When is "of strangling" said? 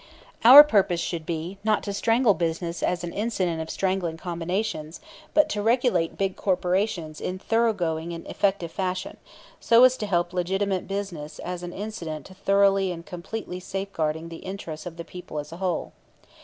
3.61-4.17